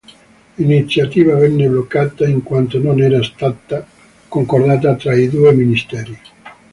[0.55, 3.85] L'iniziativa venne bloccata in quanto non era stata
[4.27, 6.19] concordata tra i due Ministeri.